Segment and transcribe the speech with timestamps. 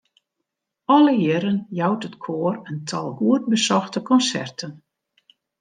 [0.93, 4.71] Alle jierren jout it koar in tal goed besochte konserten.